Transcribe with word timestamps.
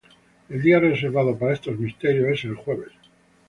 El 0.49 0.63
día 0.63 0.79
reservado 0.79 1.37
para 1.37 1.53
estos 1.53 1.77
misterios 1.77 2.29
es 2.39 2.45
el 2.45 2.55
jueves. 2.55 2.91